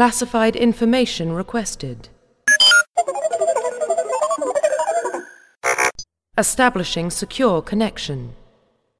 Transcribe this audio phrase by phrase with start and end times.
[0.00, 2.08] Classified information requested.
[6.38, 8.34] Establishing secure connection.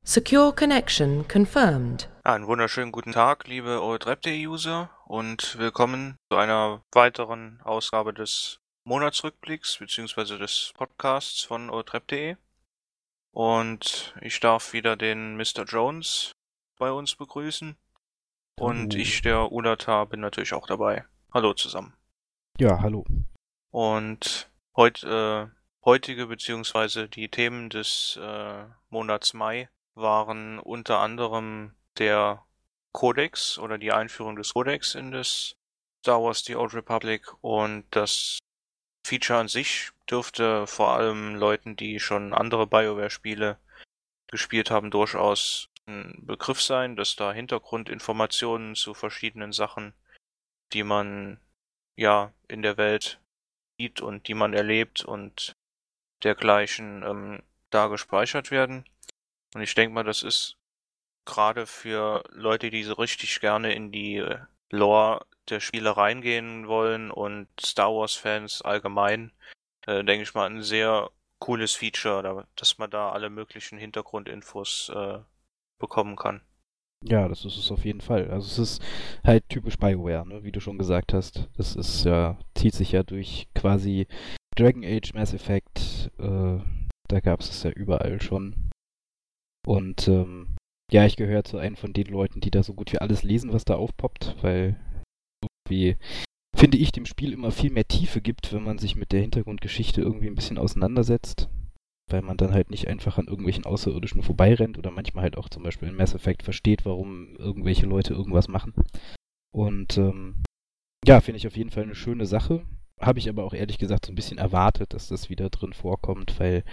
[0.04, 2.06] Secure connection confirmed.
[2.22, 10.36] Einen wunderschönen guten Tag, liebe OLTREP.de-User und willkommen zu einer weiteren Ausgabe des Monatsrückblicks bzw.
[10.36, 12.36] des Podcasts von OLTREP.de.
[13.32, 15.64] Und ich darf wieder den Mr.
[15.66, 16.32] Jones
[16.76, 17.78] bei uns begrüßen.
[18.58, 19.02] Und Hallo.
[19.02, 21.04] ich, der Ulata, bin natürlich auch dabei.
[21.32, 21.94] Hallo zusammen.
[22.58, 23.06] Ja, hallo.
[23.70, 25.46] Und heut, äh,
[25.84, 32.44] heutige beziehungsweise die Themen des äh, Monats Mai waren unter anderem der
[32.92, 35.54] Codex oder die Einführung des Codex in das
[36.00, 38.38] Star Wars The Old Republic und das
[39.06, 43.58] Feature an sich dürfte vor allem Leuten, die schon andere BioWare-Spiele
[44.28, 49.94] gespielt haben, durchaus ein Begriff sein, dass da Hintergrundinformationen zu verschiedenen Sachen,
[50.72, 51.40] die man
[51.96, 53.20] ja in der Welt
[53.78, 55.52] sieht und die man erlebt und
[56.22, 58.84] dergleichen ähm, da gespeichert werden.
[59.54, 60.56] Und ich denke mal, das ist
[61.24, 64.38] gerade für Leute, die so richtig gerne in die äh,
[64.70, 69.32] Lore der Spiele reingehen wollen und Star Wars-Fans allgemein,
[69.86, 74.90] äh, denke ich mal, ein sehr cooles Feature, da- dass man da alle möglichen Hintergrundinfos
[74.94, 75.18] äh,
[75.80, 76.42] bekommen kann.
[77.04, 78.30] Ja, das ist es auf jeden Fall.
[78.30, 78.82] Also es ist
[79.24, 80.44] halt typisch BioWare, ne?
[80.44, 81.48] wie du schon gesagt hast.
[81.56, 84.06] Das ist ja, zieht sich ja durch quasi
[84.56, 86.58] Dragon Age, Mass Effect, äh,
[87.08, 88.70] da gab es es ja überall schon.
[89.66, 90.56] Und ähm,
[90.92, 93.52] ja, ich gehöre zu einem von den Leuten, die da so gut wie alles lesen,
[93.52, 94.78] was da aufpoppt, weil
[95.42, 95.96] irgendwie
[96.56, 100.02] finde ich dem Spiel immer viel mehr Tiefe gibt, wenn man sich mit der Hintergrundgeschichte
[100.02, 101.48] irgendwie ein bisschen auseinandersetzt.
[102.12, 105.62] Weil man dann halt nicht einfach an irgendwelchen Außerirdischen vorbeirennt oder manchmal halt auch zum
[105.62, 108.74] Beispiel in Mass Effect versteht, warum irgendwelche Leute irgendwas machen.
[109.52, 110.42] Und ähm,
[111.06, 112.62] ja, finde ich auf jeden Fall eine schöne Sache.
[113.00, 116.38] Habe ich aber auch ehrlich gesagt so ein bisschen erwartet, dass das wieder drin vorkommt,
[116.38, 116.64] weil,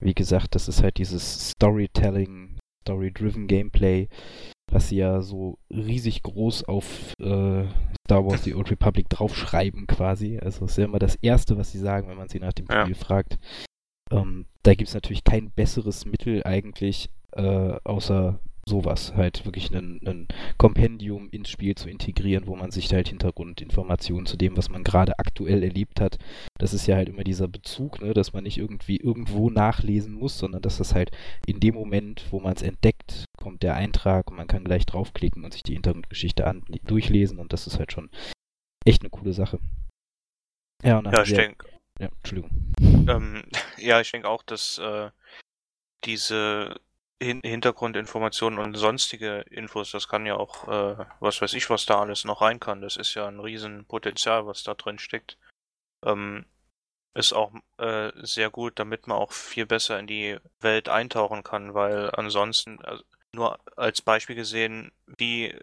[0.00, 4.08] wie gesagt, das ist halt dieses Storytelling, Story-driven Gameplay,
[4.70, 7.64] was sie ja so riesig groß auf äh,
[8.06, 10.38] Star Wars The Old Republic draufschreiben quasi.
[10.38, 12.82] Also ist ja immer das Erste, was sie sagen, wenn man sie nach dem Ja.
[12.82, 13.38] Spiel fragt.
[14.12, 20.28] Ähm, da gibt es natürlich kein besseres Mittel eigentlich, äh, außer sowas, halt wirklich ein,
[20.56, 25.18] Kompendium ins Spiel zu integrieren, wo man sich halt Hintergrundinformationen zu dem, was man gerade
[25.18, 26.18] aktuell erlebt hat.
[26.58, 30.38] Das ist ja halt immer dieser Bezug, ne, dass man nicht irgendwie irgendwo nachlesen muss,
[30.38, 31.10] sondern dass das halt
[31.46, 35.44] in dem Moment, wo man es entdeckt, kommt der Eintrag und man kann gleich draufklicken
[35.44, 38.10] und sich die Hintergrundgeschichte an, durchlesen und das ist halt schon
[38.84, 39.58] echt eine coole Sache.
[40.84, 41.66] Ja, und Ja, ich denke,
[41.98, 42.50] ja, Entschuldigung.
[43.08, 43.42] Ähm,
[43.82, 45.10] ja, ich denke auch, dass äh,
[46.04, 46.80] diese
[47.22, 52.00] Hin Hintergrundinformationen und sonstige Infos, das kann ja auch, äh, was weiß ich, was da
[52.00, 52.80] alles noch rein kann.
[52.82, 55.38] Das ist ja ein Riesenpotenzial, was da drin steckt.
[56.04, 56.46] Ähm,
[57.14, 61.74] ist auch äh, sehr gut, damit man auch viel besser in die Welt eintauchen kann,
[61.74, 63.04] weil ansonsten, also
[63.34, 65.54] nur als Beispiel gesehen, wie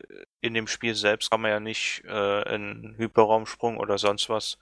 [0.42, 4.58] in dem Spiel selbst kann man ja nicht äh, einen Hyperraumsprung oder sonst was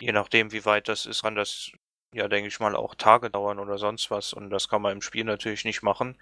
[0.00, 1.72] je nachdem, wie weit das ist, kann das
[2.14, 4.32] ja, denke ich mal, auch Tage dauern oder sonst was.
[4.32, 6.18] Und das kann man im Spiel natürlich nicht machen.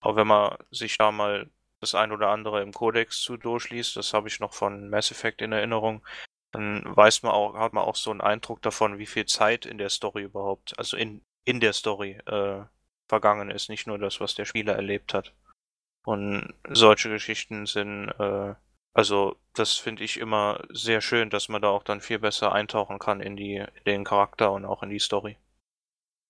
[0.00, 4.12] Aber wenn man sich da mal das ein oder andere im Codex zu durchliest, das
[4.14, 6.04] habe ich noch von Mass Effect in Erinnerung,
[6.52, 9.78] dann weiß man auch, hat man auch so einen Eindruck davon, wie viel Zeit in
[9.78, 12.64] der Story überhaupt, also in, in der Story äh,
[13.08, 15.32] vergangen ist, nicht nur das, was der Spieler erlebt hat.
[16.04, 18.54] Und solche Geschichten sind äh,
[18.92, 22.98] also, das finde ich immer sehr schön, dass man da auch dann viel besser eintauchen
[22.98, 25.36] kann in die, in den Charakter und auch in die Story.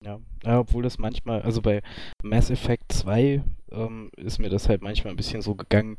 [0.03, 0.19] Ja.
[0.45, 1.83] obwohl das manchmal, also bei
[2.23, 5.99] Mass Effect 2 ähm, ist mir das halt manchmal ein bisschen so gegangen,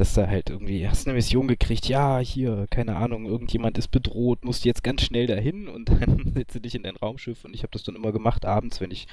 [0.00, 4.44] dass da halt irgendwie, hast eine Mission gekriegt, ja, hier, keine Ahnung, irgendjemand ist bedroht,
[4.44, 7.72] musst jetzt ganz schnell dahin und dann setze dich in dein Raumschiff und ich habe
[7.72, 9.06] das dann immer gemacht abends, wenn ich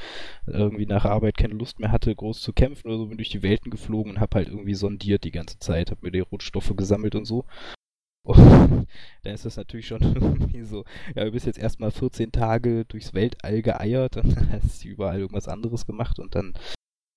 [0.46, 3.44] irgendwie nach Arbeit keine Lust mehr hatte, groß zu kämpfen oder so, bin durch die
[3.44, 7.16] Welten geflogen und habe halt irgendwie sondiert die ganze Zeit, habe mir die Rotstoffe gesammelt
[7.16, 7.46] und so.
[8.28, 8.88] Und
[9.24, 10.84] dann ist das natürlich schon irgendwie so,
[11.16, 15.86] ja, du bist jetzt erstmal 14 Tage durchs Weltall geeiert und hast überall irgendwas anderes
[15.86, 16.54] gemacht und dann,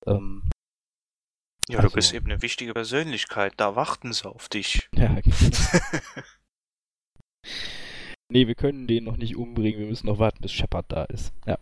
[0.06, 0.44] ähm,
[1.70, 4.88] Ja, Also- du bist eben eine wichtige Persönlichkeit, da warten sie auf dich.
[4.94, 5.16] ja.
[8.30, 11.32] nee, wir können den noch nicht umbringen, wir müssen noch warten, bis Shepard da ist.
[11.46, 11.58] Ja.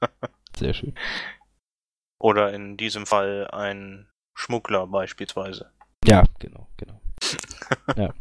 [0.56, 0.94] Sehr schön.
[2.20, 5.72] Oder in diesem Fall ein Schmuggler beispielsweise.
[6.06, 7.00] Ja, genau, genau.
[7.96, 8.14] ja.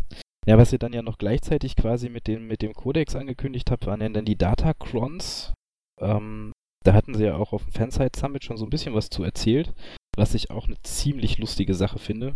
[0.47, 3.85] Ja, was ihr dann ja noch gleichzeitig quasi mit dem, mit dem Codex angekündigt habt,
[3.85, 5.53] waren ja dann die Datacrons.
[5.99, 6.51] Ähm,
[6.83, 9.23] da hatten sie ja auch auf dem Fansite Summit schon so ein bisschen was zu
[9.23, 9.71] erzählt,
[10.17, 12.35] was ich auch eine ziemlich lustige Sache finde.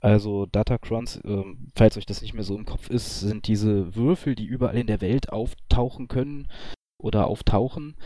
[0.00, 1.44] Also Datacrons, äh,
[1.74, 4.86] falls euch das nicht mehr so im Kopf ist, sind diese Würfel, die überall in
[4.86, 6.48] der Welt auftauchen können
[6.98, 7.96] oder auftauchen,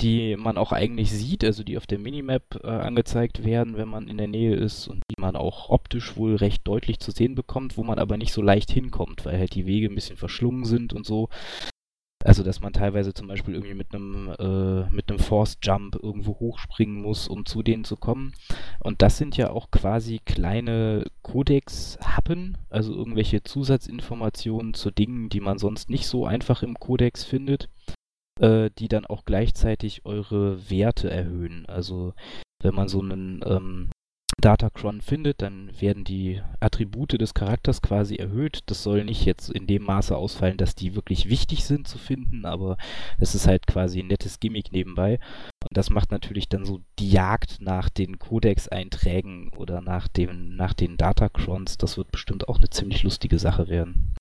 [0.00, 4.08] die man auch eigentlich sieht, also die auf der Minimap äh, angezeigt werden, wenn man
[4.08, 7.76] in der Nähe ist und die man auch optisch wohl recht deutlich zu sehen bekommt,
[7.76, 10.92] wo man aber nicht so leicht hinkommt, weil halt die Wege ein bisschen verschlungen sind
[10.92, 11.28] und so.
[12.24, 16.40] Also dass man teilweise zum Beispiel irgendwie mit einem äh, mit einem Force Jump irgendwo
[16.40, 18.32] hochspringen muss, um zu denen zu kommen.
[18.80, 25.58] Und das sind ja auch quasi kleine Codex-Happen, also irgendwelche Zusatzinformationen zu Dingen, die man
[25.58, 27.68] sonst nicht so einfach im Codex findet
[28.40, 31.66] äh, die dann auch gleichzeitig eure Werte erhöhen.
[31.66, 32.14] Also
[32.62, 33.90] wenn man so einen ähm,
[34.40, 38.60] Datacron findet, dann werden die Attribute des Charakters quasi erhöht.
[38.66, 42.44] Das soll nicht jetzt in dem Maße ausfallen, dass die wirklich wichtig sind zu finden,
[42.44, 42.76] aber
[43.18, 45.18] es ist halt quasi ein nettes Gimmick nebenbei.
[45.62, 50.74] Und das macht natürlich dann so die Jagd nach den Codex-Einträgen oder nach, dem, nach
[50.74, 51.78] den Datacrons.
[51.78, 54.14] Das wird bestimmt auch eine ziemlich lustige Sache werden.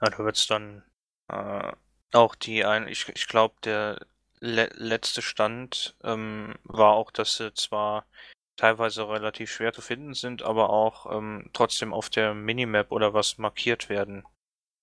[0.00, 0.82] Ja, da wird es dann
[1.28, 1.72] äh,
[2.12, 3.98] auch die ein, ich, ich glaube, der
[4.40, 8.04] le letzte Stand ähm, war auch, dass sie zwar
[8.58, 13.38] teilweise relativ schwer zu finden sind, aber auch ähm, trotzdem auf der Minimap oder was
[13.38, 14.24] markiert werden,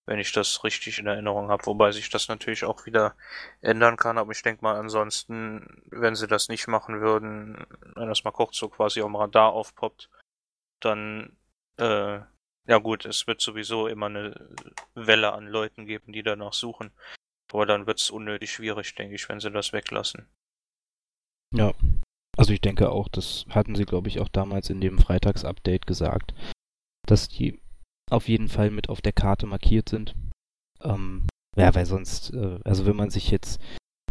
[0.07, 1.65] wenn ich das richtig in Erinnerung habe.
[1.67, 3.15] Wobei sich das natürlich auch wieder
[3.61, 8.23] ändern kann, aber ich denke mal, ansonsten, wenn sie das nicht machen würden, wenn das
[8.23, 10.09] mal kurz so quasi am Radar aufpoppt,
[10.79, 11.37] dann
[11.77, 12.21] äh,
[12.67, 14.49] ja gut, es wird sowieso immer eine
[14.95, 16.91] Welle an Leuten geben, die danach suchen.
[17.53, 20.27] Aber dann wird es unnötig schwierig, denke ich, wenn sie das weglassen.
[21.51, 21.73] Ja.
[22.37, 26.33] Also ich denke auch, das hatten sie, glaube ich, auch damals in dem Freitags-Update gesagt,
[27.07, 27.59] dass die
[28.11, 30.13] auf jeden Fall mit auf der Karte markiert sind.
[30.83, 33.61] Ähm, ja, weil sonst, äh, also wenn man sich jetzt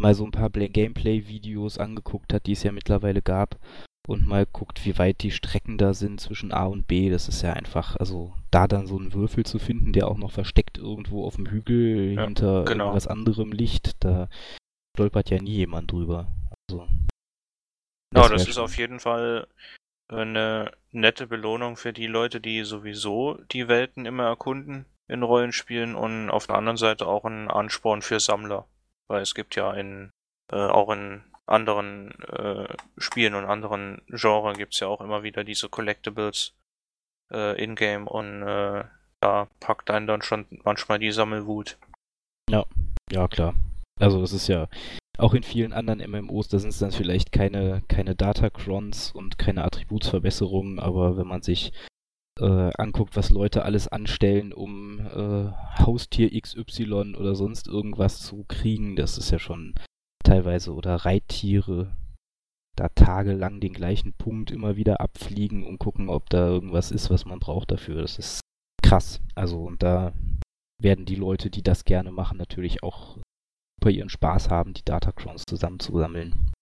[0.01, 3.59] mal so ein paar Gameplay-Videos angeguckt hat, die es ja mittlerweile gab,
[4.07, 7.09] und mal guckt, wie weit die Strecken da sind zwischen A und B.
[7.11, 10.31] Das ist ja einfach, also da dann so einen Würfel zu finden, der auch noch
[10.31, 12.85] versteckt irgendwo auf dem Hügel ja, hinter genau.
[12.85, 14.29] irgendwas anderem Licht, da
[14.95, 16.29] stolpert ja nie jemand drüber.
[16.69, 16.87] Also,
[18.15, 19.47] ja, das ist auf jeden Fall
[20.09, 26.31] eine nette Belohnung für die Leute, die sowieso die Welten immer erkunden in Rollenspielen und
[26.31, 28.67] auf der anderen Seite auch ein Ansporn für Sammler.
[29.09, 30.11] Weil es gibt ja in,
[30.53, 35.45] äh, auch in anderen äh, Spielen und anderen Genres gibt es ja auch immer wieder
[35.45, 36.55] diese Collectibles
[37.31, 38.85] äh, in-game und äh,
[39.21, 41.79] da packt einen dann schon manchmal die Sammelwut.
[42.51, 42.65] Ja,
[43.11, 43.55] ja klar.
[44.01, 44.69] Also es ist ja
[45.19, 49.65] auch in vielen anderen MMOs, da sind es dann vielleicht keine, keine Datacrons und keine
[49.65, 51.73] Attributsverbesserungen, aber wenn man sich
[52.41, 58.97] äh, anguckt, was Leute alles anstellen, um äh, Haustier XY oder sonst irgendwas zu kriegen,
[58.97, 59.75] das ist ja schon
[60.25, 61.95] teilweise oder Reittiere
[62.77, 67.25] da tagelang den gleichen Punkt immer wieder abfliegen und gucken, ob da irgendwas ist, was
[67.25, 68.03] man braucht dafür.
[68.03, 68.41] Das ist
[68.83, 69.21] krass.
[69.37, 70.13] Also und da
[70.83, 73.19] werden die Leute, die das gerne machen, natürlich auch
[73.81, 76.53] super ihren Spaß haben, die Datacrons zusammenzusammeln.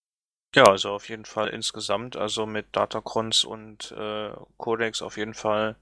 [0.55, 5.75] Ja, also auf jeden Fall insgesamt, also mit Datacrons und äh, Codex auf jeden Fall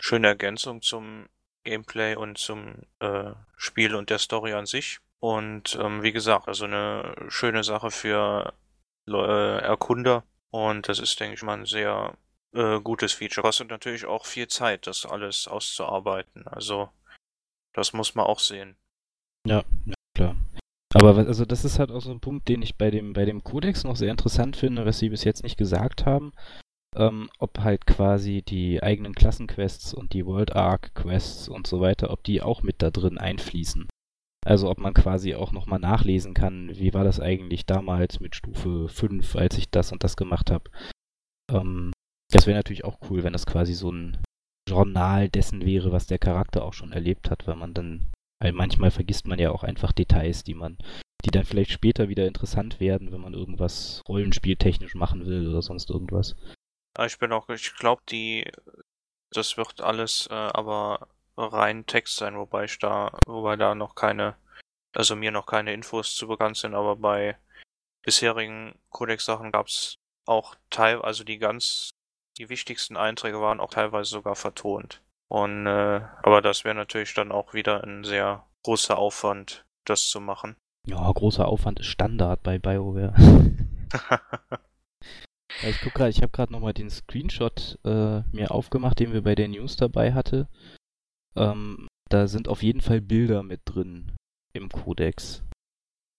[0.00, 1.28] schöne Ergänzung zum
[1.64, 4.98] Gameplay und zum äh, Spiel und der Story an sich.
[5.18, 8.52] Und ähm, wie gesagt, also eine schöne Sache für
[9.08, 10.22] äh, Erkunder.
[10.50, 12.16] Und das ist, denke ich mal, ein sehr
[12.52, 13.42] äh, gutes Feature.
[13.42, 16.46] Kostet natürlich auch viel Zeit, das alles auszuarbeiten.
[16.46, 16.90] Also
[17.72, 18.76] das muss man auch sehen.
[19.46, 19.64] Ja,
[20.94, 23.42] Aber also das ist halt auch so ein Punkt, den ich bei dem, bei dem
[23.42, 26.32] Codex noch sehr interessant finde, was sie bis jetzt nicht gesagt haben.
[26.96, 32.10] Ähm, ob halt quasi die eigenen Klassenquests und die World Arc Quests und so weiter,
[32.10, 33.88] ob die auch mit da drin einfließen.
[34.46, 38.88] Also ob man quasi auch nochmal nachlesen kann, wie war das eigentlich damals mit Stufe
[38.88, 40.70] 5, als ich das und das gemacht habe.
[41.50, 41.92] Ähm,
[42.30, 44.18] das wäre natürlich auch cool, wenn das quasi so ein
[44.68, 48.10] Journal dessen wäre, was der Charakter auch schon erlebt hat, weil man dann,
[48.40, 50.78] weil manchmal vergisst man ja auch einfach Details, die man,
[51.24, 55.90] die dann vielleicht später wieder interessant werden, wenn man irgendwas rollenspieltechnisch machen will oder sonst
[55.90, 56.34] irgendwas.
[57.04, 58.50] Ich bin auch, ich glaube, die,
[59.30, 64.36] das wird alles äh, aber rein Text sein, wobei ich da, wobei da noch keine,
[64.92, 67.36] also mir noch keine Infos zu bekannt sind, aber bei
[68.02, 71.90] bisherigen Codex-Sachen gab es auch Teil, also die ganz,
[72.38, 75.00] die wichtigsten Einträge waren auch teilweise sogar vertont.
[75.34, 80.20] Und äh, aber das wäre natürlich dann auch wieder ein sehr großer Aufwand, das zu
[80.20, 80.56] machen.
[80.86, 83.14] Ja, großer Aufwand ist Standard bei BioWare.
[85.62, 89.22] ja, ich guck gerade, ich habe gerade nochmal den Screenshot äh, mir aufgemacht, den wir
[89.22, 90.46] bei der News dabei hatte.
[91.36, 94.12] Ähm, da sind auf jeden Fall Bilder mit drin
[94.52, 95.42] im Codex.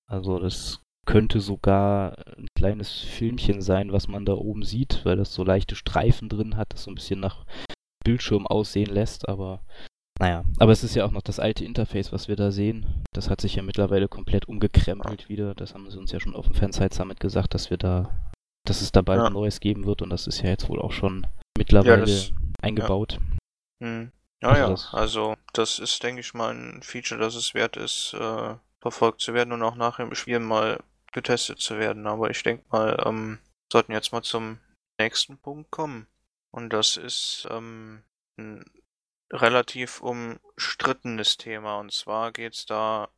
[0.09, 5.31] Also das könnte sogar ein kleines Filmchen sein, was man da oben sieht, weil das
[5.31, 7.45] so leichte Streifen drin hat, das so ein bisschen nach
[8.05, 9.61] Bildschirm aussehen lässt, aber
[10.19, 13.03] naja, aber es ist ja auch noch das alte Interface, was wir da sehen.
[13.11, 15.53] Das hat sich ja mittlerweile komplett umgekrempelt wieder.
[15.55, 18.31] Das haben sie uns ja schon auf dem Fanside Summit gesagt, dass wir da,
[18.65, 19.27] dass es da bald ja.
[19.27, 22.31] ein neues geben wird und das ist ja jetzt wohl auch schon mittlerweile ja, das,
[22.61, 23.19] eingebaut.
[23.81, 23.87] Ja.
[23.87, 24.11] Hm.
[24.41, 27.77] Ja, also ja, das, also das ist, denke ich mal, ein Feature, das es wert
[27.77, 30.79] ist, äh, verfolgt zu werden und auch nach dem Spiel mal
[31.11, 32.05] getestet zu werden.
[32.07, 33.39] Aber ich denke mal, ähm,
[33.71, 34.59] sollten jetzt mal zum
[34.99, 36.07] nächsten Punkt kommen.
[36.55, 38.01] Und das ist ähm,
[38.37, 38.63] ein
[39.29, 41.79] relativ umstrittenes Thema.
[41.81, 43.09] Und zwar geht es da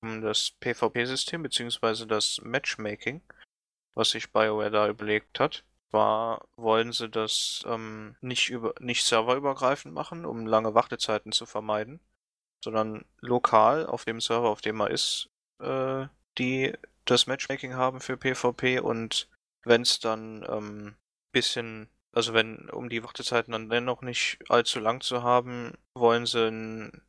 [0.00, 3.20] um das PvP-System beziehungsweise das Matchmaking,
[3.94, 5.62] was sich BioWare da überlegt hat.
[5.90, 12.00] Zwar wollen sie das ähm, nicht, über, nicht serverübergreifend machen, um lange Wartezeiten zu vermeiden,
[12.64, 15.28] sondern lokal auf dem Server, auf dem man ist,
[15.62, 16.06] äh,
[16.38, 16.72] die
[17.04, 19.28] das Matchmaking haben für PvP und
[19.64, 20.96] wenn es dann ähm,
[21.32, 26.48] bisschen also wenn, um die Wartezeiten dann dennoch nicht allzu lang zu haben, wollen sie
[26.48, 27.02] ein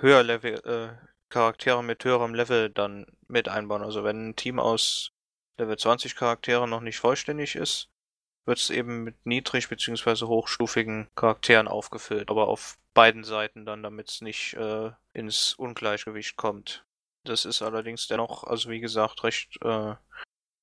[0.00, 3.82] höher Level, äh, Charaktere mit höherem Level dann mit einbauen.
[3.82, 5.10] Also wenn ein Team aus
[5.58, 7.90] Level 20 Charakteren noch nicht vollständig ist,
[8.44, 10.26] wird es eben mit niedrig bzw.
[10.26, 16.84] hochstufigen Charakteren aufgefüllt, aber auf beiden Seiten dann, damit es nicht äh, ins Ungleichgewicht kommt.
[17.24, 19.96] Das ist allerdings dennoch, also wie gesagt, recht äh,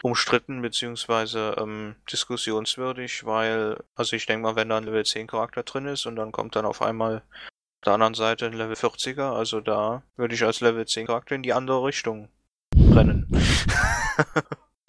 [0.03, 5.63] umstritten beziehungsweise ähm, diskussionswürdig, weil, also ich denke mal, wenn da ein Level 10 Charakter
[5.63, 9.33] drin ist und dann kommt dann auf einmal auf der anderen Seite ein Level 40er,
[9.33, 12.29] also da würde ich als Level 10 Charakter in die andere Richtung
[12.75, 13.27] rennen.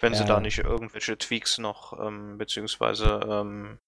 [0.03, 0.19] wenn ja.
[0.19, 3.79] sie da nicht irgendwelche Tweaks noch, ähm, beziehungsweise ähm,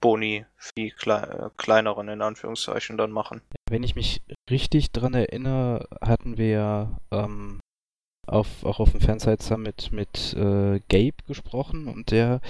[0.00, 3.40] Boni viel klei kleineren in Anführungszeichen dann machen.
[3.70, 4.20] Wenn ich mich
[4.50, 7.60] richtig dran erinnere, hatten wir ähm,
[8.26, 12.40] auf, auch auf dem Fanside Summit mit äh, Gabe gesprochen und der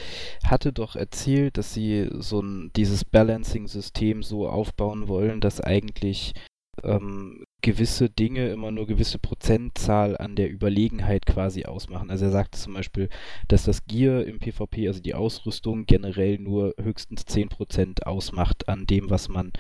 [0.45, 6.35] hatte doch erzählt, dass sie so ein, dieses Balancing-System so aufbauen wollen, dass eigentlich
[6.83, 12.11] ähm, gewisse Dinge immer nur gewisse Prozentzahl an der Überlegenheit quasi ausmachen.
[12.11, 13.09] Also er sagte zum Beispiel,
[13.49, 19.11] dass das Gear im PvP, also die Ausrüstung, generell nur höchstens 10% ausmacht an dem,
[19.11, 19.53] was man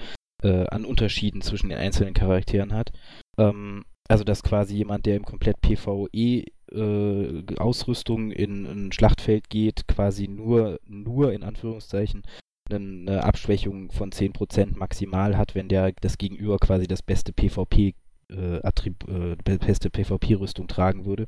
[0.42, 2.92] äh, an Unterschieden zwischen den einzelnen Charakteren hat.
[3.38, 9.88] Ähm, also dass quasi jemand, der im komplett PvE äh, Ausrüstung in ein Schlachtfeld geht,
[9.88, 12.22] quasi nur, nur in Anführungszeichen
[12.70, 17.94] eine Abschwächung von 10% maximal hat, wenn der das Gegenüber quasi das beste PvP
[18.30, 21.26] äh, äh, beste PvP-Rüstung tragen würde.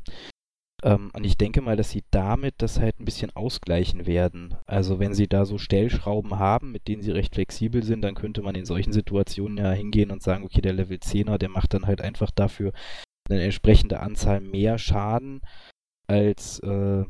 [0.85, 4.55] Ähm, und ich denke mal, dass sie damit das halt ein bisschen ausgleichen werden.
[4.67, 8.43] Also wenn sie da so Stellschrauben haben, mit denen sie recht flexibel sind, dann könnte
[8.43, 11.87] man in solchen Situationen ja hingehen und sagen, okay, der Level 10er, der macht dann
[11.87, 12.73] halt einfach dafür
[13.31, 15.41] eine entsprechende Anzahl mehr Schaden
[16.07, 17.05] als äh,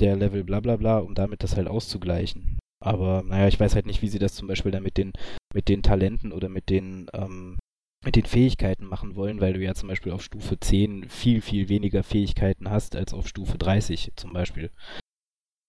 [0.00, 2.58] der Level bla bla bla, um damit das halt auszugleichen.
[2.82, 5.12] Aber naja, ich weiß halt nicht, wie sie das zum Beispiel dann mit den,
[5.54, 7.58] mit den Talenten oder mit den ähm,
[8.04, 11.68] mit den Fähigkeiten machen wollen, weil du ja zum Beispiel auf Stufe 10 viel, viel
[11.68, 14.70] weniger Fähigkeiten hast als auf Stufe 30 zum Beispiel.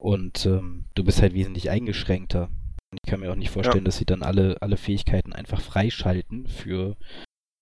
[0.01, 2.49] Und ähm, du bist halt wesentlich eingeschränkter.
[2.91, 3.85] Und ich kann mir auch nicht vorstellen, ja.
[3.85, 6.97] dass sie dann alle, alle Fähigkeiten einfach freischalten für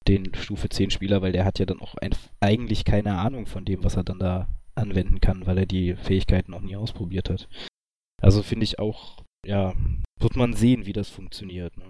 [0.07, 3.65] den Stufe 10 Spieler, weil der hat ja dann auch ein, eigentlich keine Ahnung von
[3.65, 7.49] dem, was er dann da anwenden kann, weil er die Fähigkeiten noch nie ausprobiert hat.
[8.21, 9.73] Also finde ich auch, ja,
[10.19, 11.75] wird man sehen, wie das funktioniert.
[11.77, 11.85] Ne?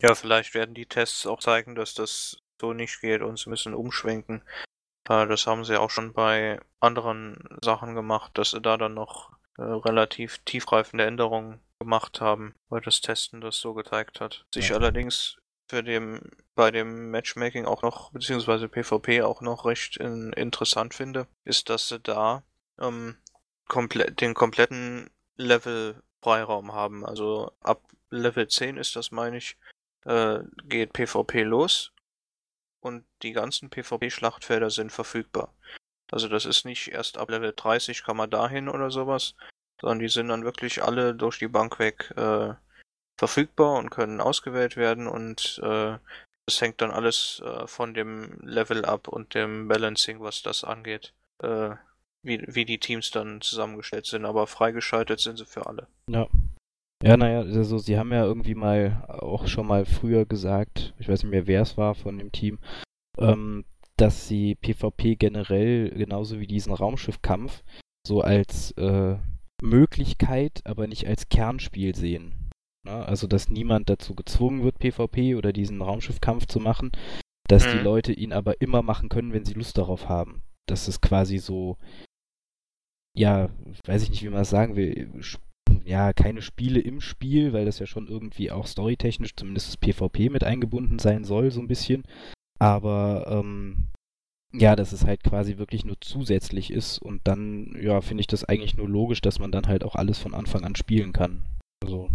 [0.00, 3.74] Ja, vielleicht werden die Tests auch zeigen, dass das so nicht geht und sie müssen
[3.74, 4.42] umschwenken.
[5.08, 9.30] Äh, das haben sie auch schon bei anderen Sachen gemacht, dass sie da dann noch
[9.58, 14.46] äh, relativ tiefgreifende Änderungen gemacht haben, weil das Testen das so gezeigt hat.
[14.52, 14.76] Sich ja.
[14.76, 15.36] allerdings
[15.68, 16.20] für dem,
[16.54, 21.88] bei dem Matchmaking auch noch, beziehungsweise PvP auch noch recht in, interessant finde, ist, dass
[21.88, 22.42] sie da
[22.80, 23.16] ähm,
[23.68, 27.04] komple den kompletten Level Freiraum haben.
[27.04, 29.56] Also ab Level 10 ist das, meine ich,
[30.04, 31.92] äh, geht PvP los
[32.80, 35.54] und die ganzen PvP-Schlachtfelder sind verfügbar.
[36.12, 39.34] Also das ist nicht erst ab Level 30 kann man dahin oder sowas,
[39.80, 42.54] sondern die sind dann wirklich alle durch die Bank weg äh,
[43.18, 45.98] verfügbar und können ausgewählt werden und äh,
[46.46, 51.14] das hängt dann alles äh, von dem Level ab und dem Balancing, was das angeht,
[51.42, 51.70] äh,
[52.22, 55.88] wie, wie die Teams dann zusammengestellt sind, aber freigeschaltet sind sie für alle.
[56.08, 56.28] Ja,
[57.04, 61.22] ja, naja, also sie haben ja irgendwie mal auch schon mal früher gesagt, ich weiß
[61.22, 62.58] nicht mehr, wer es war von dem Team,
[63.18, 63.64] ähm,
[63.96, 67.62] dass sie PvP generell genauso wie diesen Raumschiffkampf
[68.06, 69.16] so als äh,
[69.62, 72.50] Möglichkeit, aber nicht als Kernspiel sehen.
[72.84, 73.04] Ne?
[73.06, 76.92] also, dass niemand dazu gezwungen wird, PvP oder diesen Raumschiffkampf zu machen,
[77.48, 77.70] dass mhm.
[77.72, 80.42] die Leute ihn aber immer machen können, wenn sie Lust darauf haben.
[80.66, 81.76] Das ist quasi so,
[83.16, 83.50] ja,
[83.86, 85.10] weiß ich nicht, wie man das sagen will,
[85.84, 90.30] ja, keine Spiele im Spiel, weil das ja schon irgendwie auch storytechnisch, zumindest das PvP
[90.30, 92.04] mit eingebunden sein soll, so ein bisschen.
[92.58, 93.88] Aber ähm,
[94.52, 98.44] ja, dass es halt quasi wirklich nur zusätzlich ist und dann, ja, finde ich das
[98.44, 101.44] eigentlich nur logisch, dass man dann halt auch alles von Anfang an spielen kann.
[101.82, 102.08] Also,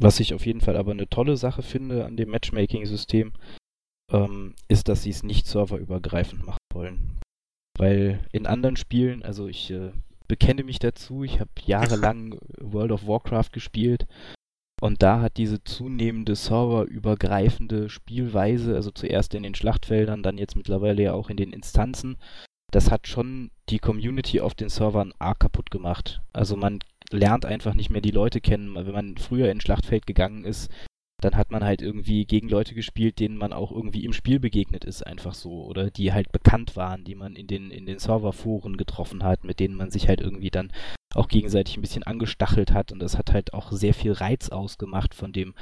[0.00, 3.32] was ich auf jeden Fall aber eine tolle Sache finde an dem Matchmaking-System,
[4.12, 7.18] ähm, ist, dass sie es nicht serverübergreifend machen wollen.
[7.78, 9.92] Weil in anderen Spielen, also ich äh,
[10.28, 14.06] bekenne mich dazu, ich habe jahrelang World of Warcraft gespielt
[14.80, 21.02] und da hat diese zunehmende serverübergreifende Spielweise, also zuerst in den Schlachtfeldern, dann jetzt mittlerweile
[21.02, 22.16] ja auch in den Instanzen,
[22.70, 26.20] das hat schon die Community auf den Servern arg kaputt gemacht.
[26.32, 26.80] Also man
[27.10, 28.74] lernt einfach nicht mehr die Leute kennen.
[28.74, 30.70] Wenn man früher in Schlachtfeld gegangen ist,
[31.20, 34.84] dann hat man halt irgendwie gegen Leute gespielt, denen man auch irgendwie im Spiel begegnet
[34.84, 35.64] ist, einfach so.
[35.64, 39.58] Oder die halt bekannt waren, die man in den, in den Serverforen getroffen hat, mit
[39.58, 40.72] denen man sich halt irgendwie dann
[41.14, 42.92] auch gegenseitig ein bisschen angestachelt hat.
[42.92, 45.54] Und das hat halt auch sehr viel Reiz ausgemacht von dem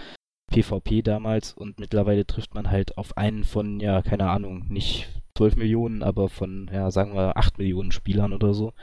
[0.52, 1.54] PvP damals.
[1.54, 5.08] Und mittlerweile trifft man halt auf einen von, ja, keine Ahnung, nicht
[5.38, 8.74] 12 Millionen, aber von, ja, sagen wir 8 Millionen Spielern oder so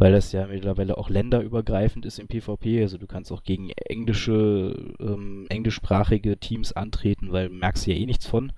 [0.00, 2.80] weil das ja mittlerweile auch länderübergreifend ist im PvP.
[2.80, 8.06] Also du kannst auch gegen englische, ähm, englischsprachige Teams antreten, weil du merkst ja eh
[8.06, 8.52] nichts von.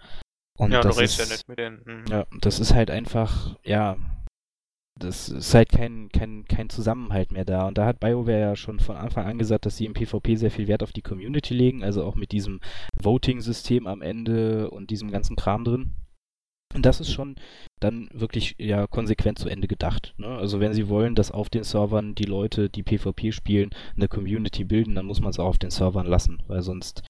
[0.56, 1.82] Und ja, du redest ja nicht mit denen.
[1.84, 2.04] Mhm.
[2.08, 3.96] Ja, das ist halt einfach, ja,
[4.96, 7.66] das ist halt kein, kein, kein Zusammenhalt mehr da.
[7.66, 10.52] Und da hat BioWare ja schon von Anfang an gesagt, dass sie im PvP sehr
[10.52, 12.60] viel Wert auf die Community legen, also auch mit diesem
[13.02, 15.94] Voting-System am Ende und diesem ganzen Kram drin.
[16.80, 17.36] Das ist schon
[17.80, 20.14] dann wirklich ja konsequent zu Ende gedacht.
[20.16, 20.28] Ne?
[20.28, 24.64] Also wenn sie wollen, dass auf den Servern die Leute, die PvP spielen, eine Community
[24.64, 27.02] bilden, dann muss man es auch auf den Servern lassen, weil sonst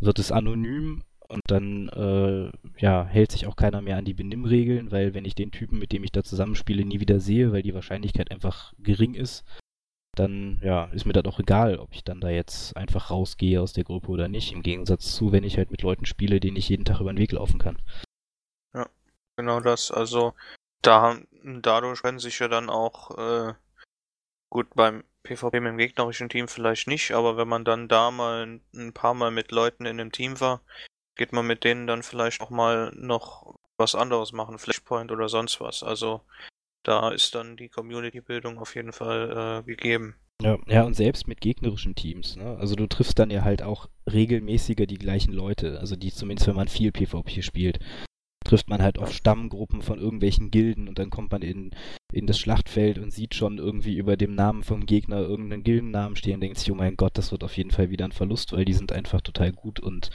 [0.00, 2.50] wird es anonym und dann äh,
[2.80, 5.92] ja, hält sich auch keiner mehr an die Benimmregeln, weil wenn ich den Typen, mit
[5.92, 9.44] dem ich da zusammenspiele, nie wieder sehe, weil die Wahrscheinlichkeit einfach gering ist,
[10.16, 13.72] dann ja, ist mir das auch egal, ob ich dann da jetzt einfach rausgehe aus
[13.72, 14.52] der Gruppe oder nicht.
[14.52, 17.18] Im Gegensatz zu, wenn ich halt mit Leuten spiele, denen ich jeden Tag über den
[17.18, 17.78] Weg laufen kann.
[19.40, 19.90] Genau das.
[19.90, 20.34] Also
[20.82, 23.54] da dadurch können sich ja dann auch äh,
[24.50, 28.60] gut beim PvP mit dem gegnerischen Team vielleicht nicht, aber wenn man dann da mal
[28.74, 30.60] ein, paar Mal mit Leuten in einem Team war,
[31.16, 35.58] geht man mit denen dann vielleicht auch mal noch was anderes machen, Flashpoint oder sonst
[35.62, 35.82] was.
[35.82, 36.20] Also
[36.82, 40.16] da ist dann die Community-Bildung auf jeden Fall äh, gegeben.
[40.42, 42.36] Ja, ja, und selbst mit gegnerischen Teams.
[42.36, 42.58] Ne?
[42.58, 45.80] Also du triffst dann ja halt auch regelmäßiger die gleichen Leute.
[45.80, 47.78] Also die zumindest, wenn man viel PvP spielt
[48.50, 51.70] trifft man halt auf Stammgruppen von irgendwelchen Gilden und dann kommt man in,
[52.12, 56.34] in das Schlachtfeld und sieht schon irgendwie über dem Namen vom Gegner irgendeinen Gildennamen stehen
[56.34, 58.64] und denkt sich, oh mein Gott, das wird auf jeden Fall wieder ein Verlust, weil
[58.64, 60.10] die sind einfach total gut und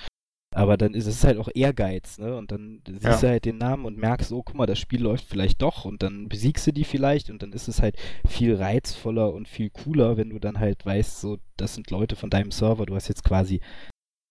[0.54, 2.38] aber dann ist es halt auch Ehrgeiz, ne?
[2.38, 3.18] Und dann siehst ja.
[3.18, 6.02] du halt den Namen und merkst, oh, guck mal, das Spiel läuft vielleicht doch und
[6.02, 10.16] dann besiegst du die vielleicht und dann ist es halt viel reizvoller und viel cooler,
[10.16, 13.26] wenn du dann halt weißt, so, das sind Leute von deinem Server, du hast jetzt
[13.26, 13.60] quasi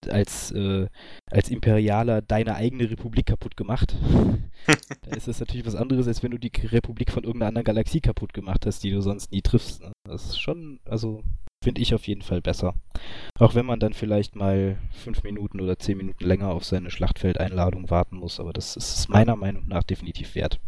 [0.09, 0.87] als, äh,
[1.31, 3.97] als Imperialer deine eigene Republik kaputt gemacht.
[5.03, 8.01] da ist das natürlich was anderes, als wenn du die Republik von irgendeiner anderen Galaxie
[8.01, 9.83] kaputt gemacht hast, die du sonst nie triffst.
[9.83, 9.93] Ne?
[10.05, 11.23] Das ist schon, also
[11.63, 12.75] finde ich auf jeden Fall besser.
[13.39, 17.91] Auch wenn man dann vielleicht mal fünf Minuten oder zehn Minuten länger auf seine Schlachtfeldeinladung
[17.91, 20.61] warten muss, aber das ist meiner Meinung nach definitiv wert.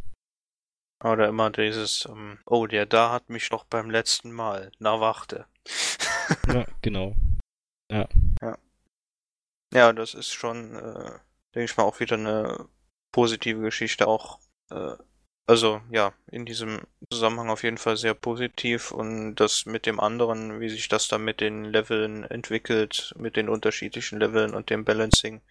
[1.05, 4.73] Oder immer dieses, um, ähm, oh, der da hat mich doch beim letzten Mal.
[4.79, 5.47] Na, warte.
[6.49, 7.15] ja, genau.
[7.93, 8.09] Ja.
[8.43, 8.59] Ja.
[9.77, 11.11] Ja, das ist schon, äh,
[11.55, 12.67] denke ich mal, auch wieder eine
[13.13, 14.09] positive Geschichte.
[14.09, 14.39] Auch,
[14.71, 14.95] äh,
[15.47, 16.81] also ja, in diesem
[17.13, 21.25] Zusammenhang auf jeden Fall sehr positiv und das mit dem anderen, wie sich das dann
[21.25, 25.43] mit den Leveln entwickelt, mit den unterschiedlichen Leveln und dem Balancing,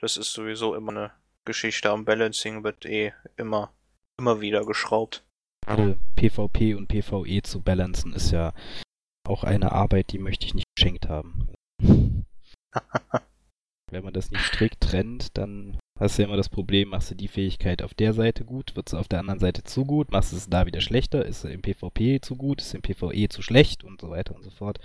[0.00, 1.10] das ist sowieso immer eine
[1.44, 1.90] Geschichte.
[1.90, 3.72] Am Balancing wird eh immer,
[4.16, 5.24] immer wieder geschraubt.
[5.66, 8.54] Gerade PvP und PvE zu balancen ist ja
[9.26, 11.48] auch eine Arbeit, die möchte ich nicht geschenkt haben.
[13.92, 17.14] Wenn man das nicht strikt trennt, dann hast du ja immer das Problem, machst du
[17.14, 20.32] die Fähigkeit auf der Seite gut, wird es auf der anderen Seite zu gut, machst
[20.32, 23.28] du es da wieder schlechter, ist es im PvP zu gut, ist es im PvE
[23.28, 24.80] zu schlecht und so weiter und so fort.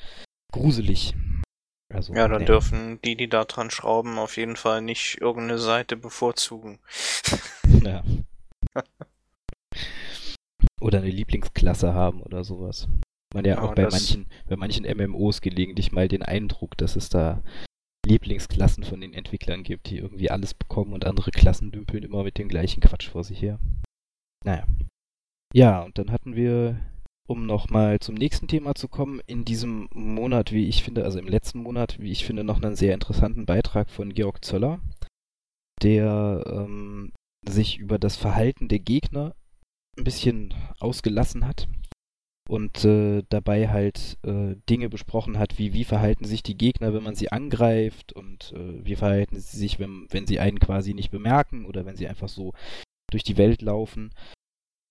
[0.51, 1.15] Gruselig.
[1.89, 2.47] Also, ja, dann nee.
[2.47, 6.79] dürfen die, die da dran schrauben, auf jeden Fall nicht irgendeine Seite bevorzugen.
[7.83, 8.03] Ja.
[10.81, 12.89] oder eine Lieblingsklasse haben oder sowas.
[13.33, 17.07] Man ja, ja auch bei manchen, bei manchen MMOs gelegentlich mal den Eindruck, dass es
[17.07, 17.41] da
[18.07, 22.37] Lieblingsklassen von den Entwicklern gibt, die irgendwie alles bekommen und andere Klassen dümpeln immer mit
[22.37, 23.59] dem gleichen Quatsch vor sich her.
[24.45, 24.65] Naja.
[25.53, 26.79] Ja, und dann hatten wir,
[27.27, 31.27] um nochmal zum nächsten Thema zu kommen, in diesem Monat, wie ich finde, also im
[31.27, 34.79] letzten Monat, wie ich finde, noch einen sehr interessanten Beitrag von Georg Zöller,
[35.81, 37.13] der ähm,
[37.47, 39.35] sich über das Verhalten der Gegner
[39.97, 41.67] ein bisschen ausgelassen hat
[42.47, 47.03] und äh, dabei halt äh, Dinge besprochen hat, wie wie verhalten sich die Gegner, wenn
[47.03, 51.11] man sie angreift und äh, wie verhalten sie sich, wenn, wenn sie einen quasi nicht
[51.11, 52.53] bemerken oder wenn sie einfach so
[53.11, 54.11] durch die Welt laufen.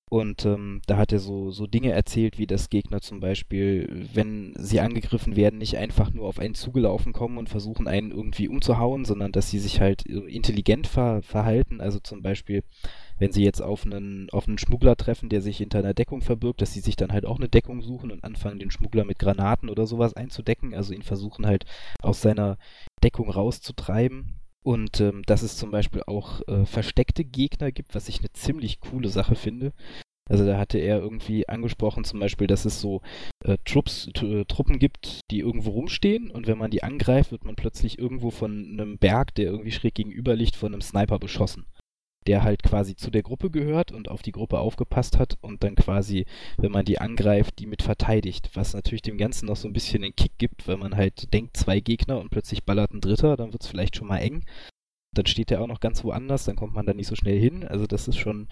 [0.08, 4.54] Und ähm, da hat er so, so Dinge erzählt, wie das Gegner zum Beispiel, wenn
[4.56, 9.04] sie angegriffen werden, nicht einfach nur auf einen zugelaufen kommen und versuchen, einen irgendwie umzuhauen,
[9.04, 11.80] sondern dass sie sich halt äh, intelligent ver verhalten.
[11.80, 12.62] Also zum Beispiel,
[13.18, 16.60] wenn sie jetzt auf einen, auf einen Schmuggler treffen, der sich hinter einer Deckung verbirgt,
[16.60, 19.68] dass sie sich dann halt auch eine Deckung suchen und anfangen, den Schmuggler mit Granaten
[19.68, 20.74] oder sowas einzudecken.
[20.74, 21.64] Also ihn versuchen halt
[22.02, 22.58] aus seiner
[23.02, 24.40] Deckung rauszutreiben.
[24.62, 28.80] Und ähm, dass es zum Beispiel auch äh, versteckte Gegner gibt, was ich eine ziemlich
[28.80, 29.72] coole Sache finde.
[30.28, 33.00] Also da hatte er irgendwie angesprochen, zum Beispiel, dass es so
[33.44, 37.54] äh, Trupps, äh, Truppen gibt, die irgendwo rumstehen und wenn man die angreift, wird man
[37.54, 41.66] plötzlich irgendwo von einem Berg, der irgendwie schräg gegenüber liegt, von einem Sniper beschossen.
[42.26, 45.76] Der halt quasi zu der Gruppe gehört und auf die Gruppe aufgepasst hat und dann
[45.76, 48.50] quasi, wenn man die angreift, die mit verteidigt.
[48.54, 51.56] Was natürlich dem Ganzen noch so ein bisschen den Kick gibt, weil man halt denkt,
[51.56, 54.44] zwei Gegner und plötzlich ballert ein Dritter, dann wird es vielleicht schon mal eng
[55.16, 57.64] dann steht der auch noch ganz woanders, dann kommt man da nicht so schnell hin.
[57.64, 58.48] Also das ist schon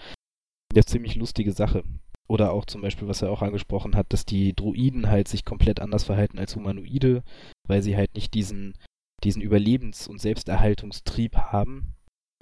[0.72, 1.84] eine ziemlich lustige Sache.
[2.26, 5.80] Oder auch zum Beispiel, was er auch angesprochen hat, dass die Druiden halt sich komplett
[5.80, 7.22] anders verhalten als Humanoide,
[7.68, 8.74] weil sie halt nicht diesen,
[9.22, 11.94] diesen Überlebens- und Selbsterhaltungstrieb haben.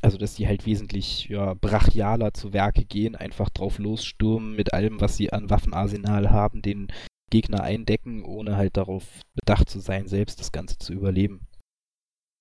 [0.03, 5.01] Also, dass die halt wesentlich ja, brachialer zu Werke gehen, einfach drauf losstürmen mit allem,
[5.01, 6.89] was sie an Waffenarsenal haben, den
[7.31, 11.47] Gegner eindecken, ohne halt darauf bedacht zu sein, selbst das Ganze zu überleben.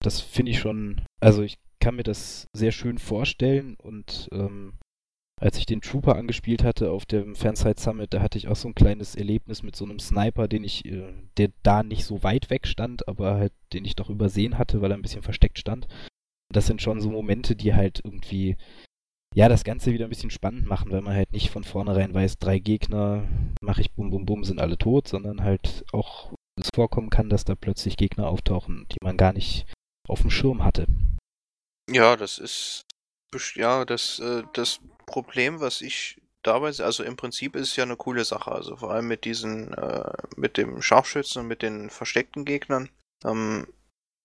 [0.04, 4.74] Das finde ich schon, also ich kann mir das sehr schön vorstellen und ähm,
[5.41, 8.67] als ich den Trooper angespielt hatte auf dem Fanside Summit, da hatte ich auch so
[8.67, 12.50] ein kleines Erlebnis mit so einem Sniper, den ich, äh, der da nicht so weit
[12.52, 15.88] weg stand, aber halt, den ich doch übersehen hatte, weil er ein bisschen versteckt stand.
[16.51, 18.57] Das sind schon so Momente, die halt irgendwie,
[19.35, 22.37] ja, das Ganze wieder ein bisschen spannend machen, weil man halt nicht von vornherein weiß,
[22.37, 23.27] drei Gegner,
[23.61, 27.45] mache ich bum bum bum, sind alle tot, sondern halt auch es vorkommen kann, dass
[27.45, 29.65] da plötzlich Gegner auftauchen, die man gar nicht
[30.07, 30.87] auf dem Schirm hatte.
[31.89, 32.85] Ja, das ist
[33.55, 37.83] ja, das, äh, das Problem, was ich dabei sehe, also im Prinzip ist es ja
[37.83, 41.89] eine coole Sache, also vor allem mit diesen, äh, mit dem Scharfschützen und mit den
[41.89, 42.89] versteckten Gegnern.
[43.23, 43.67] Ähm,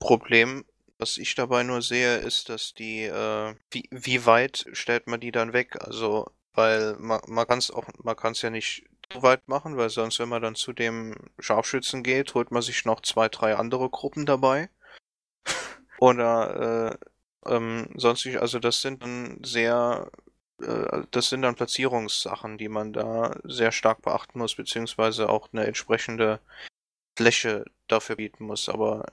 [0.00, 0.64] Problem,
[0.98, 5.32] was ich dabei nur sehe, ist, dass die, äh, wie, wie weit stellt man die
[5.32, 5.76] dann weg?
[5.84, 10.42] Also, weil man, man kann es ja nicht so weit machen, weil sonst, wenn man
[10.42, 14.70] dann zu dem Scharfschützen geht, holt man sich noch zwei, drei andere Gruppen dabei.
[15.98, 16.98] Oder
[17.44, 20.10] äh, ähm, sonstig, also das sind dann sehr,
[20.60, 25.66] äh, das sind dann Platzierungssachen, die man da sehr stark beachten muss, beziehungsweise auch eine
[25.66, 26.40] entsprechende
[27.16, 28.68] Fläche dafür bieten muss.
[28.68, 29.06] Aber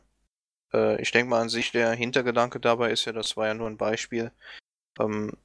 [0.73, 3.67] äh, ich denke mal an sich, der Hintergedanke dabei ist ja, das war ja nur
[3.67, 4.31] ein Beispiel,
[4.99, 5.37] ähm,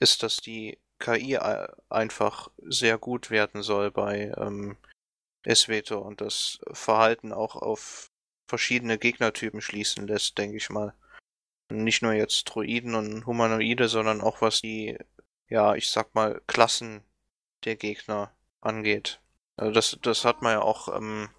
[0.00, 1.38] ist, dass die KI
[1.88, 4.76] einfach sehr gut werden soll bei ähm,
[5.48, 8.06] SWTO und das Verhalten auch auf
[8.48, 10.94] verschiedene Gegnertypen schließen lässt, denke ich mal
[11.72, 14.98] nicht nur jetzt Droiden und Humanoide, sondern auch was die,
[15.48, 17.02] ja, ich sag mal, Klassen
[17.64, 19.20] der Gegner angeht.
[19.56, 21.30] Also das, das hat man ja auch ähm,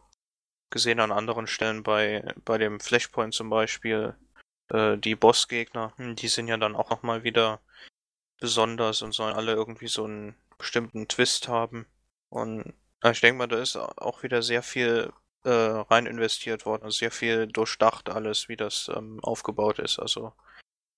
[0.73, 4.15] gesehen an anderen Stellen bei, bei dem Flashpoint zum Beispiel.
[4.69, 7.62] Äh, die Bossgegner, hm, die sind ja dann auch nochmal wieder
[8.41, 11.86] besonders und sollen alle irgendwie so einen bestimmten Twist haben.
[12.29, 12.73] Und
[13.05, 16.89] ich denke mal, da ist auch wieder sehr viel äh, rein investiert worden.
[16.91, 19.99] Sehr viel durchdacht alles, wie das ähm, aufgebaut ist.
[19.99, 20.33] Also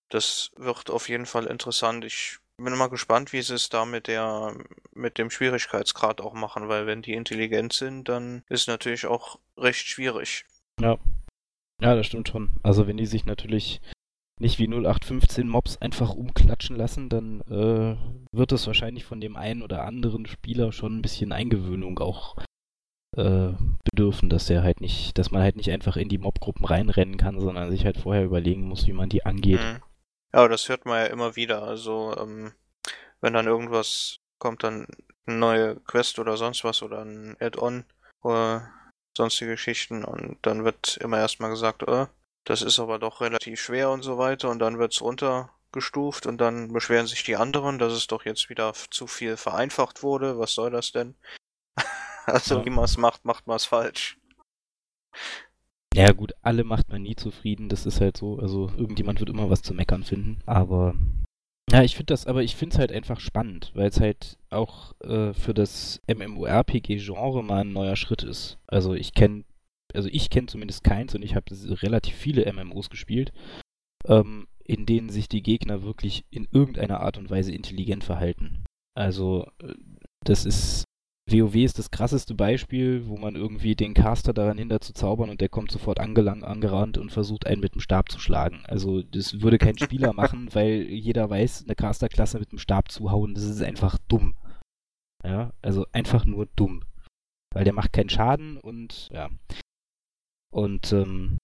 [0.09, 2.05] das wird auf jeden Fall interessant.
[2.05, 4.55] Ich bin mal gespannt, wie sie es da mit der
[4.93, 9.39] mit dem Schwierigkeitsgrad auch machen, weil wenn die intelligent sind, dann ist es natürlich auch
[9.57, 10.45] recht schwierig.
[10.79, 10.97] Ja.
[11.81, 12.51] Ja, das stimmt schon.
[12.63, 13.81] Also wenn die sich natürlich
[14.39, 17.97] nicht wie 0815 Mobs einfach umklatschen lassen, dann äh,
[18.31, 22.37] wird es wahrscheinlich von dem einen oder anderen Spieler schon ein bisschen Eingewöhnung auch
[23.15, 23.51] äh,
[23.83, 27.39] bedürfen, dass der halt nicht, dass man halt nicht einfach in die Mobgruppen reinrennen kann,
[27.39, 29.61] sondern sich halt vorher überlegen muss, wie man die angeht.
[29.61, 29.81] Mhm.
[30.35, 31.63] Ja, das hört man ja immer wieder.
[31.63, 32.51] Also, ähm,
[33.21, 34.85] wenn dann irgendwas kommt, dann
[35.25, 37.85] eine neue Quest oder sonst was oder ein Add-on
[38.21, 38.69] oder
[39.15, 42.07] sonstige Geschichten und dann wird immer erstmal gesagt, äh,
[42.43, 46.73] das ist aber doch relativ schwer und so weiter und dann wird's runtergestuft und dann
[46.73, 50.37] beschweren sich die anderen, dass es doch jetzt wieder zu viel vereinfacht wurde.
[50.37, 51.15] Was soll das denn?
[52.27, 52.65] Also ja.
[52.65, 54.17] wie man es macht, macht man es falsch.
[55.95, 58.37] Ja gut, alle macht man nie zufrieden, das ist halt so.
[58.37, 60.39] Also irgendjemand wird immer was zu meckern finden.
[60.45, 60.93] Aber
[61.71, 64.93] ja, ich finde das, aber ich finde es halt einfach spannend, weil es halt auch
[64.99, 68.59] äh, für das MMORPG-Genre mal ein neuer Schritt ist.
[68.67, 69.45] Also ich kenne,
[69.93, 71.45] also ich kenne zumindest keins und ich habe
[71.81, 73.31] relativ viele MMOs gespielt,
[74.05, 78.65] ähm, in denen sich die Gegner wirklich in irgendeiner Art und Weise intelligent verhalten.
[78.95, 79.73] Also äh,
[80.25, 80.83] das ist
[81.27, 85.41] WoW ist das krasseste Beispiel, wo man irgendwie den Caster daran hindert zu zaubern und
[85.41, 88.63] der kommt sofort angelang, angerannt und versucht einen mit dem Stab zu schlagen.
[88.67, 93.09] Also das würde kein Spieler machen, weil jeder weiß, eine Caster-Klasse mit dem Stab zu
[93.09, 94.35] hauen, das ist einfach dumm.
[95.23, 96.83] Ja, also einfach nur dumm.
[97.53, 99.29] Weil der macht keinen Schaden und ja.
[100.51, 101.39] Und ähm,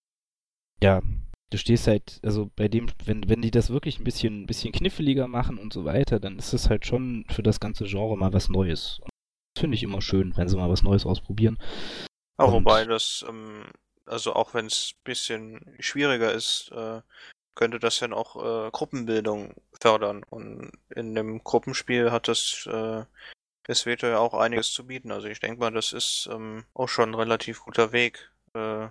[0.84, 1.02] ja,
[1.50, 4.72] du stehst halt, also bei dem, wenn, wenn die das wirklich ein bisschen, ein bisschen
[4.74, 8.34] kniffliger machen und so weiter, dann ist es halt schon für das ganze Genre mal
[8.34, 9.02] was Neues.
[9.58, 11.58] Finde ich immer schön, wenn sie mal was Neues ausprobieren.
[12.40, 13.66] Ja, Und- wobei das, ähm,
[14.06, 17.02] also auch wenn es ein bisschen schwieriger ist, äh,
[17.56, 18.36] könnte das ja auch
[18.68, 20.24] äh, Gruppenbildung fördern.
[20.30, 23.04] Und in dem Gruppenspiel hat das äh,
[23.66, 25.12] das Veto ja auch einiges zu bieten.
[25.12, 28.32] Also ich denke mal, das ist ähm, auch schon ein relativ guter Weg.
[28.54, 28.88] Äh,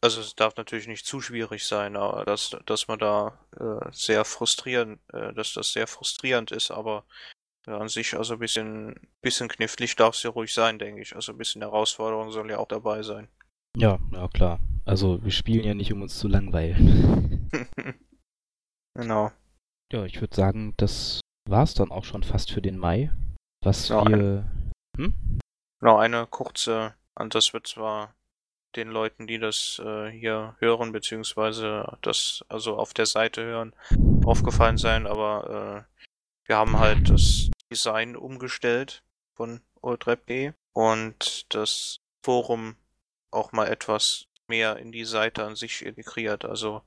[0.00, 4.24] also es darf natürlich nicht zu schwierig sein, aber dass, dass man da äh, sehr
[4.24, 7.04] frustrierend, äh, dass das sehr frustrierend ist, aber
[7.68, 11.14] ja, an sich also ein bisschen, bisschen knifflig darf es ja ruhig sein, denke ich.
[11.14, 13.28] Also ein bisschen Herausforderung soll ja auch dabei sein.
[13.76, 14.60] Ja, ja klar.
[14.86, 17.50] Also wir spielen ja nicht, um uns zu langweilen.
[18.94, 19.32] genau.
[19.92, 23.10] Ja, ich würde sagen, das war's dann auch schon fast für den Mai.
[23.62, 24.50] Was Ja, wir.
[24.96, 25.38] Hm?
[25.80, 28.14] Genau, eine kurze, und das wird zwar
[28.76, 33.74] den Leuten, die das äh, hier hören, beziehungsweise das also auf der Seite hören,
[34.24, 35.98] aufgefallen sein, aber äh,
[36.48, 39.02] wir haben halt das Design umgestellt
[39.34, 42.76] von Oldrep.de und das Forum
[43.30, 46.44] auch mal etwas mehr in die Seite an sich integriert.
[46.44, 46.82] Also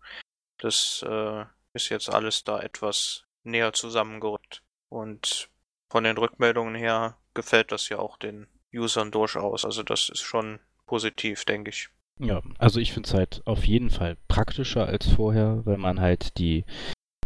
[0.57, 4.63] das äh, ist jetzt alles da etwas näher zusammengerückt.
[4.89, 5.49] Und
[5.89, 9.65] von den Rückmeldungen her gefällt das ja auch den Usern durchaus.
[9.65, 11.89] Also das ist schon positiv, denke ich.
[12.19, 16.37] Ja, also ich finde es halt auf jeden Fall praktischer als vorher, weil man halt
[16.37, 16.65] die,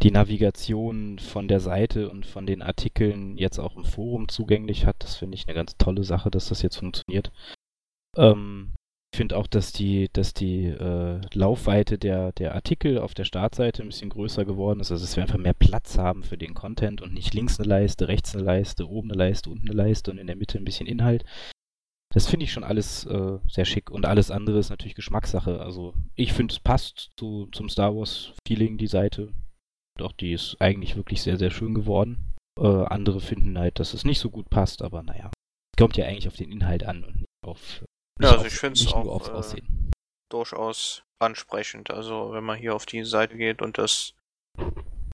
[0.06, 4.98] die Navigation von der Seite und von den Artikeln jetzt auch im Forum zugänglich hat.
[5.00, 7.32] Das finde ich eine ganz tolle Sache, dass das jetzt funktioniert.
[8.15, 8.76] Ähm,
[9.12, 13.82] ich finde auch, dass die, dass die äh, Laufweite der, der Artikel auf der Startseite
[13.82, 14.91] ein bisschen größer geworden ist.
[14.91, 18.08] Also dass wir einfach mehr Platz haben für den Content und nicht links eine Leiste,
[18.08, 20.86] rechts eine Leiste, oben eine Leiste, unten eine Leiste und in der Mitte ein bisschen
[20.86, 21.26] Inhalt.
[22.13, 25.62] Das finde ich schon alles äh, sehr schick und alles andere ist natürlich Geschmackssache.
[25.62, 29.34] Also ich finde, es passt zu, zum Star Wars Feeling, die Seite.
[29.98, 32.34] Doch, die ist eigentlich wirklich sehr, sehr schön geworden.
[32.60, 35.32] Äh, andere finden halt, dass es nicht so gut passt, aber naja.
[35.74, 37.82] Es kommt ja eigentlich auf den Inhalt an und nicht auf.
[38.20, 39.62] Nicht Ja, also auf, ich find's nicht auch, äh.
[40.30, 41.92] Durchaus ansprechend.
[41.92, 44.14] Also wenn man hier auf die Seite geht und das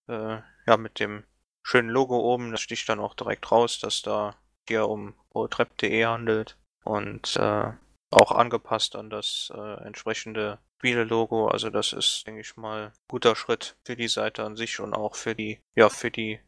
[0.08, 1.24] äh, ja mit dem
[1.64, 4.36] schönen Logo oben, das sticht dann auch direkt raus, dass da
[4.68, 7.72] hier um rolltrap.de handelt und äh,
[8.12, 11.48] auch angepasst an das äh, entsprechende Spiele-Logo.
[11.48, 14.96] Also das ist, denke ich mal, ein guter Schritt für die Seite an sich und
[14.96, 16.40] auch für die, ja, für die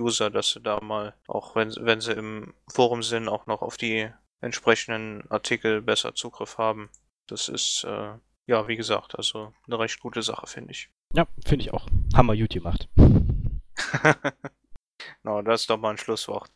[0.00, 3.76] User, dass sie da mal, auch wenn, wenn sie im Forum sind, auch noch auf
[3.76, 4.08] die
[4.40, 6.88] entsprechenden Artikel besser Zugriff haben.
[7.26, 8.14] Das ist, äh,
[8.46, 10.88] ja, wie gesagt, also eine recht gute Sache, finde ich.
[11.12, 11.86] Ja, finde ich auch.
[12.14, 12.88] Hammer gut gemacht.
[15.22, 16.50] Na, das ist doch mal ein Schlusswort.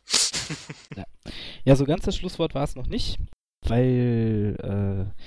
[1.65, 3.19] Ja, so ganz das Schlusswort war es noch nicht,
[3.65, 5.23] weil äh,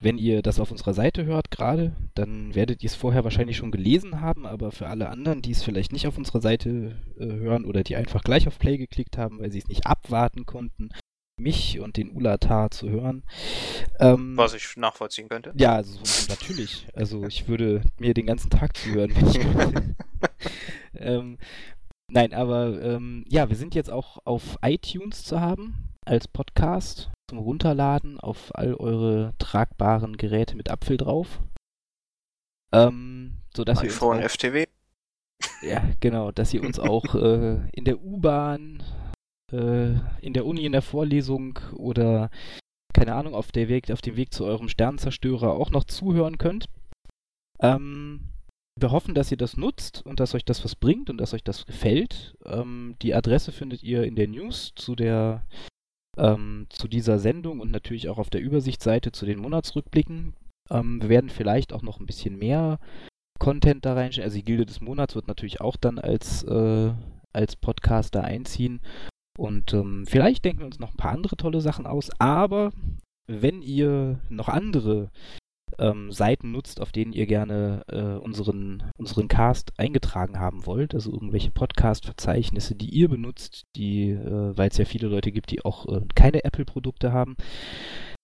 [0.00, 3.72] wenn ihr das auf unserer Seite hört gerade, dann werdet ihr es vorher wahrscheinlich schon
[3.72, 7.64] gelesen haben, aber für alle anderen, die es vielleicht nicht auf unserer Seite äh, hören
[7.64, 10.90] oder die einfach gleich auf Play geklickt haben, weil sie es nicht abwarten konnten,
[11.40, 13.24] mich und den Ulatar zu hören.
[13.98, 15.52] Ähm, Was ich nachvollziehen könnte.
[15.56, 16.86] ja, also natürlich.
[16.94, 19.96] Also ich würde mir den ganzen Tag zuhören, wenn ich könnte.
[20.94, 21.38] ähm,
[22.12, 27.38] nein, aber ähm, ja, wir sind jetzt auch auf iTunes zu haben als Podcast zum
[27.38, 31.40] Runterladen auf all eure tragbaren Geräte mit Apfel drauf.
[32.72, 34.66] Ähm, so dass ihr iPhone uns auch, FTW.
[35.62, 38.82] ja, genau, dass ihr uns auch äh, in der U-Bahn,
[39.52, 42.30] äh, in der Uni, in der Vorlesung oder
[42.94, 46.68] keine Ahnung, auf, der Weg, auf dem Weg zu eurem Sternzerstörer auch noch zuhören könnt.
[47.60, 48.28] Ähm,
[48.80, 51.44] wir hoffen, dass ihr das nutzt und dass euch das was bringt und dass euch
[51.44, 52.36] das gefällt.
[52.44, 55.46] Ähm, die Adresse findet ihr in der News zu der
[56.18, 60.34] ähm, zu dieser Sendung und natürlich auch auf der Übersichtsseite zu den Monatsrückblicken.
[60.70, 62.78] Ähm, wir werden vielleicht auch noch ein bisschen mehr
[63.38, 64.26] Content da reinstellen.
[64.26, 66.92] Also die Gilde des Monats wird natürlich auch dann als, äh,
[67.32, 68.80] als Podcast da einziehen.
[69.38, 72.10] Und ähm, vielleicht denken wir uns noch ein paar andere tolle Sachen aus.
[72.18, 72.72] Aber
[73.28, 75.10] wenn ihr noch andere
[75.78, 81.12] ähm, Seiten nutzt, auf denen ihr gerne äh, unseren, unseren Cast eingetragen haben wollt, also
[81.12, 85.86] irgendwelche Podcast-Verzeichnisse, die ihr benutzt, die, äh, weil es ja viele Leute gibt, die auch
[85.86, 87.36] äh, keine Apple-Produkte haben,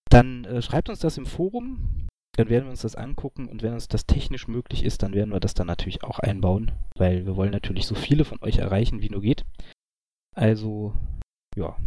[0.09, 2.07] dann äh, schreibt uns das im Forum.
[2.37, 5.31] Dann werden wir uns das angucken und wenn uns das technisch möglich ist, dann werden
[5.31, 9.01] wir das dann natürlich auch einbauen, weil wir wollen natürlich so viele von euch erreichen,
[9.01, 9.45] wie nur geht.
[10.35, 10.93] Also,
[11.55, 11.77] ja.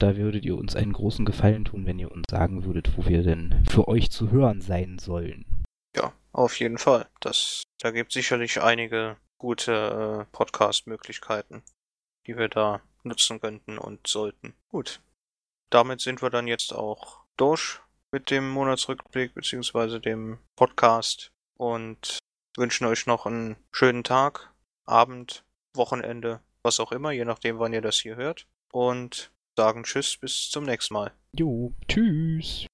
[0.00, 3.24] Da würdet ihr uns einen großen Gefallen tun, wenn ihr uns sagen würdet, wo wir
[3.24, 5.44] denn für euch zu hören sein sollen.
[5.96, 7.08] Ja, auf jeden Fall.
[7.20, 11.62] Das, da gibt sicherlich einige gute äh, Podcast-Möglichkeiten,
[12.26, 14.54] die wir da nutzen könnten und sollten.
[14.68, 15.00] Gut.
[15.70, 17.80] Damit sind wir dann jetzt auch durch
[18.12, 22.18] mit dem Monatsrückblick beziehungsweise dem Podcast und
[22.56, 24.52] wünschen euch noch einen schönen Tag,
[24.86, 28.46] Abend, Wochenende, was auch immer, je nachdem, wann ihr das hier hört.
[28.72, 31.10] Und sagen Tschüss, bis zum nächsten Mal.
[31.32, 32.66] Jo, tschüss.